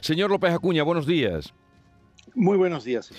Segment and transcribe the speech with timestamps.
[0.00, 1.52] Señor López Acuña, buenos días.
[2.34, 3.12] Muy buenos días.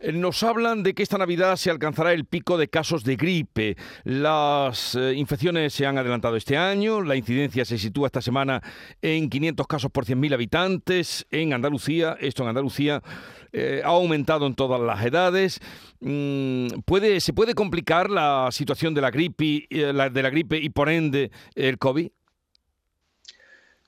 [0.00, 3.76] Eh, nos hablan de que esta Navidad se alcanzará el pico de casos de gripe.
[4.04, 8.62] Las eh, infecciones se han adelantado este año, la incidencia se sitúa esta semana
[9.00, 12.16] en 500 casos por 100.000 habitantes en Andalucía.
[12.20, 13.02] Esto en Andalucía
[13.52, 15.60] eh, ha aumentado en todas las edades.
[16.00, 20.88] Mm, ¿puede, ¿Se puede complicar la situación de la gripe, de la gripe y por
[20.88, 22.08] ende el COVID?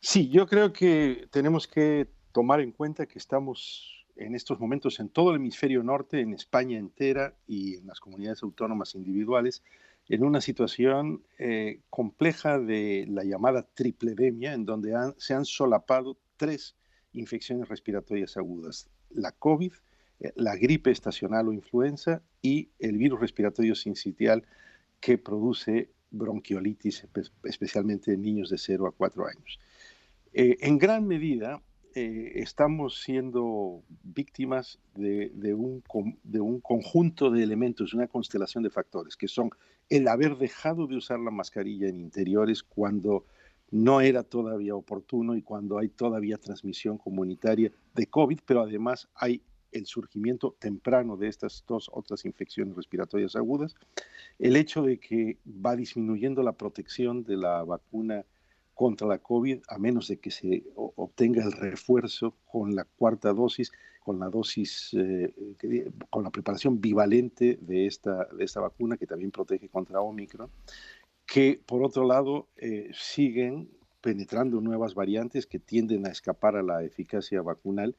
[0.00, 5.08] Sí, yo creo que tenemos que tomar en cuenta que estamos en estos momentos en
[5.08, 9.62] todo el hemisferio norte, en España entera y en las comunidades autónomas individuales,
[10.08, 16.74] en una situación eh, compleja de la llamada tripledemia, en donde se han solapado tres
[17.12, 19.72] infecciones respiratorias agudas, la COVID,
[20.20, 24.44] eh, la gripe estacional o influenza y el virus respiratorio sincitial
[25.00, 27.06] que produce bronquiolitis,
[27.44, 29.60] especialmente en niños de 0 a 4 años.
[30.32, 31.62] Eh, en gran medida,
[31.94, 35.82] eh, estamos siendo víctimas de, un,
[36.22, 39.50] de un conjunto de elementos, una constelación de factores, que son
[39.88, 43.24] el haber dejado de usar la mascarilla en interiores cuando
[43.70, 49.42] no era todavía oportuno y cuando hay todavía transmisión comunitaria de COVID, pero además hay
[49.72, 53.74] el surgimiento temprano de estas dos otras infecciones respiratorias agudas,
[54.38, 58.24] el hecho de que va disminuyendo la protección de la vacuna
[58.80, 63.70] contra la COVID, a menos de que se obtenga el refuerzo con la cuarta dosis,
[64.02, 65.34] con la dosis, eh,
[66.08, 70.48] con la preparación bivalente de esta, de esta vacuna que también protege contra Omicron,
[71.26, 73.68] que por otro lado eh, siguen
[74.00, 77.94] penetrando nuevas variantes que tienden a escapar a la eficacia vacunal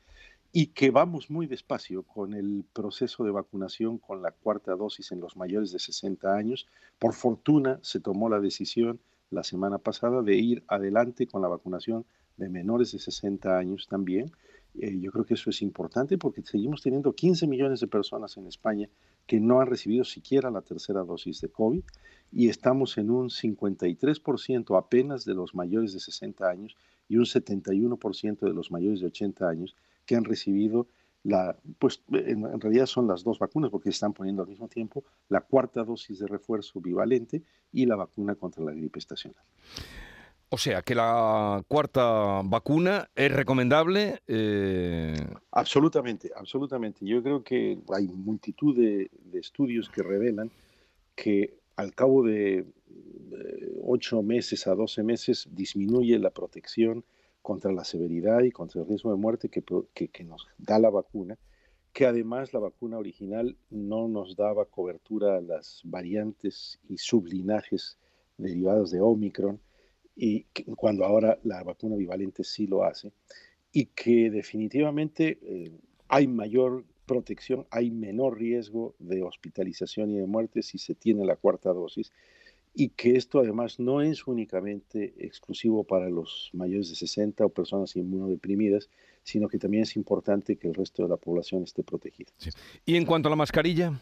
[0.52, 5.20] y que vamos muy despacio con el proceso de vacunación con la cuarta dosis en
[5.20, 6.68] los mayores de 60 años.
[6.98, 9.00] Por fortuna se tomó la decisión
[9.32, 12.06] la semana pasada de ir adelante con la vacunación
[12.38, 14.32] de menores de 60 años también.
[14.80, 18.48] Eh, yo creo que eso es importante porque seguimos teniendo 15 millones de personas en
[18.48, 18.90] España
[19.28, 21.84] que no han recibido siquiera la tercera dosis de COVID
[22.31, 26.78] y estamos en un 53% apenas de los mayores de 60 años
[27.09, 29.75] y un 71% de los mayores de 80 años
[30.06, 30.88] que han recibido
[31.24, 35.04] la, pues en, realidad son las dos vacunas porque se están poniendo al mismo tiempo
[35.30, 39.44] la cuarta dosis de refuerzo bivalente y la vacuna contra la gripe estacional.
[40.50, 44.22] O sea, que la cuarta vacuna es recomendable.
[44.28, 45.16] Eh,
[45.52, 47.06] absolutamente, absolutamente.
[47.06, 50.52] Yo creo que hay multitud de, estudios que revelan
[51.16, 52.66] que al cabo de
[53.84, 57.06] ocho meses a 12 meses disminuye la protección
[57.41, 59.63] contra la severidad y contra el riesgo de muerte que,
[59.94, 61.38] que, nos da la vacuna,
[61.94, 67.97] que además la vacuna original no nos daba cobertura a las variantes y sublinajes
[68.38, 69.59] derivados de Omicron,
[70.16, 70.44] y
[70.75, 73.12] cuando ahora la vacuna bivalente sí lo hace,
[73.72, 75.72] y que definitivamente eh,
[76.07, 81.35] hay mayor protección, hay menor riesgo de hospitalización y de muerte si se tiene la
[81.35, 82.12] cuarta dosis
[82.74, 87.96] y que esto además no es únicamente exclusivo para los mayores de 60 o personas
[87.96, 88.90] inmunodeprimidas,
[89.24, 92.31] sino que también es importante que el resto de la población esté protegida.
[92.86, 94.02] ¿Y en cuanto a la mascarilla?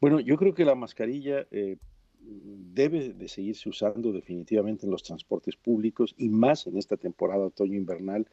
[0.00, 1.78] Bueno, yo creo que la mascarilla eh,
[2.20, 8.28] debe de seguirse usando definitivamente en los transportes públicos y más en esta temporada otoño-invernal.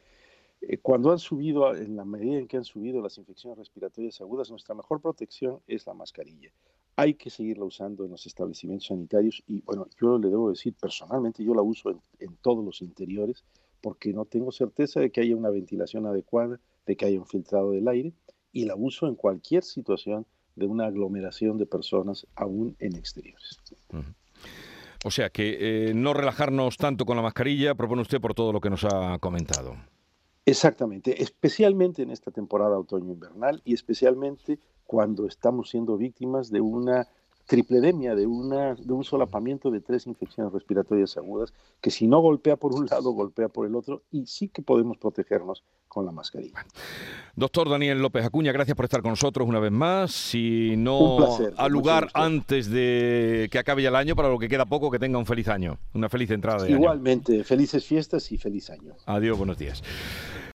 [0.60, 4.50] Eh, cuando han subido, en la medida en que han subido las infecciones respiratorias agudas,
[4.50, 6.52] nuestra mejor protección es la mascarilla
[6.96, 11.44] hay que seguirla usando en los establecimientos sanitarios y bueno, yo le debo decir personalmente,
[11.44, 13.44] yo la uso en, todos los interiores
[13.80, 17.72] porque no tengo certeza de que haya una ventilación adecuada, de que haya un filtrado
[17.72, 18.12] del aire
[18.52, 23.58] y la uso en cualquier situación de una aglomeración de personas aún en exteriores.
[25.04, 28.60] O sea que eh, no relajarnos tanto con la mascarilla, propone usted por todo lo
[28.60, 29.76] que nos ha comentado.
[30.46, 37.08] Exactamente, especialmente en esta temporada otoño-invernal y especialmente cuando estamos siendo víctimas de una
[37.46, 42.56] tripledemia, de, una, de un solapamiento de tres infecciones respiratorias agudas, que si no golpea
[42.56, 46.64] por un lado, golpea por el otro, y sí que podemos protegernos con la mascarilla.
[47.36, 50.12] Doctor Daniel López Acuña, gracias por estar con nosotros una vez más.
[50.12, 51.18] Si no
[51.56, 54.98] a lugar antes de que acabe ya el año, para lo que queda poco, que
[54.98, 58.94] tenga un feliz año, una feliz entrada de Igualmente, felices fiestas y feliz año.
[59.06, 59.82] Adiós, buenos días.